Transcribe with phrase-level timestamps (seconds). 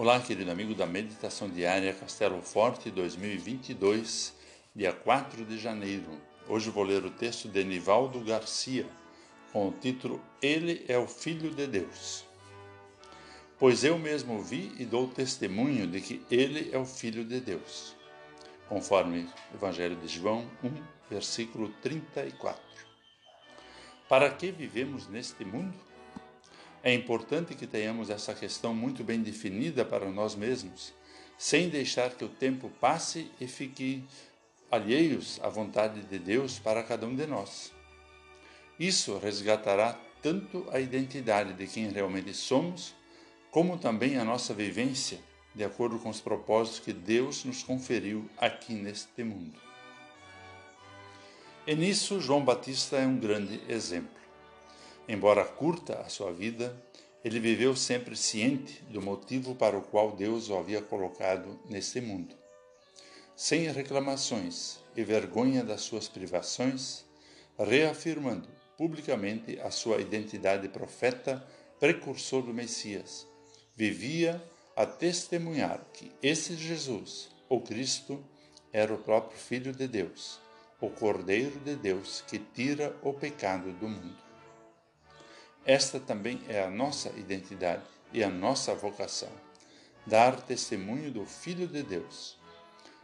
[0.00, 4.34] Olá, querido amigo da Meditação Diária Castelo Forte 2022,
[4.74, 6.18] dia 4 de janeiro.
[6.48, 8.86] Hoje vou ler o texto de Nivaldo Garcia,
[9.52, 12.24] com o título Ele é o Filho de Deus.
[13.58, 17.94] Pois eu mesmo vi e dou testemunho de que Ele é o Filho de Deus,
[18.70, 22.58] conforme Evangelho de João 1, versículo 34.
[24.08, 25.89] Para que vivemos neste mundo?
[26.82, 30.94] É importante que tenhamos essa questão muito bem definida para nós mesmos,
[31.36, 34.02] sem deixar que o tempo passe e fique
[34.70, 37.72] alheios à vontade de Deus para cada um de nós.
[38.78, 42.94] Isso resgatará tanto a identidade de quem realmente somos,
[43.50, 45.18] como também a nossa vivência
[45.54, 49.58] de acordo com os propósitos que Deus nos conferiu aqui neste mundo.
[51.66, 54.19] E nisso, João Batista é um grande exemplo.
[55.12, 56.72] Embora curta a sua vida,
[57.24, 62.32] ele viveu sempre ciente do motivo para o qual Deus o havia colocado neste mundo.
[63.34, 67.04] Sem reclamações e vergonha das suas privações,
[67.58, 71.44] reafirmando publicamente a sua identidade de profeta,
[71.80, 73.26] precursor do Messias,
[73.74, 74.40] vivia
[74.76, 78.24] a testemunhar que esse Jesus, o Cristo,
[78.72, 80.38] era o próprio Filho de Deus,
[80.80, 84.29] o Cordeiro de Deus que tira o pecado do mundo.
[85.64, 89.30] Esta também é a nossa identidade e a nossa vocação:
[90.06, 92.38] dar testemunho do Filho de Deus.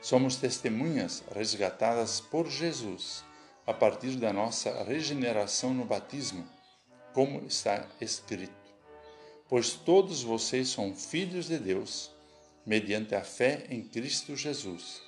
[0.00, 3.24] Somos testemunhas resgatadas por Jesus
[3.66, 6.46] a partir da nossa regeneração no batismo,
[7.14, 8.52] como está escrito.
[9.48, 12.10] Pois todos vocês são filhos de Deus,
[12.66, 15.00] mediante a fé em Cristo Jesus.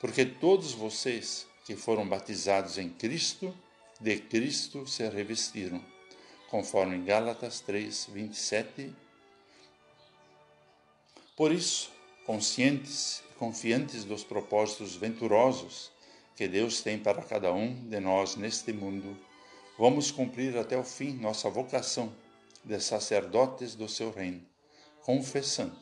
[0.00, 3.54] Porque todos vocês que foram batizados em Cristo,
[4.00, 5.84] de Cristo se revestiram
[6.50, 8.94] conforme Gálatas 3, 27.
[11.36, 11.90] Por isso,
[12.24, 15.90] conscientes e confiantes dos propósitos venturosos
[16.36, 19.16] que Deus tem para cada um de nós neste mundo,
[19.78, 22.12] vamos cumprir até o fim nossa vocação
[22.64, 24.42] de sacerdotes do seu reino,
[25.02, 25.76] confessando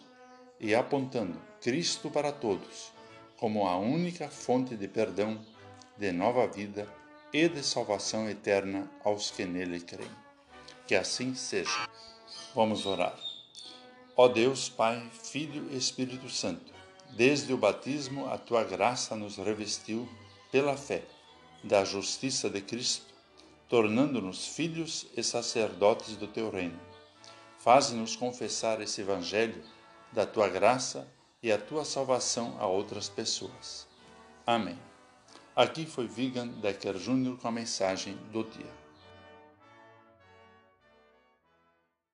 [0.61, 2.97] e apontando Cristo para todos
[3.37, 5.39] como a única fonte de perdão,
[5.97, 6.89] de nova vida
[7.33, 10.26] e de salvação eterna aos que nele creem.
[10.87, 11.89] Que assim seja.
[12.55, 13.19] Vamos orar.
[14.17, 16.73] Ó Deus, Pai, Filho e Espírito Santo,
[17.11, 20.09] desde o batismo a tua graça nos revestiu
[20.51, 21.03] pela fé
[21.63, 23.05] da justiça de Cristo,
[23.69, 26.79] tornando-nos filhos e sacerdotes do teu reino.
[27.59, 29.63] Faze-nos confessar esse evangelho
[30.13, 31.07] da tua graça
[31.43, 33.87] e a tua salvação a outras pessoas.
[34.47, 34.79] Amém.
[35.55, 37.37] Aqui foi Vigan Decker Jr.
[37.37, 38.86] com a mensagem do dia.